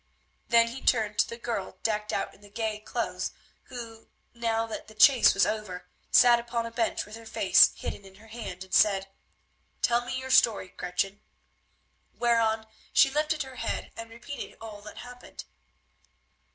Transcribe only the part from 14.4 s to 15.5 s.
all that happened.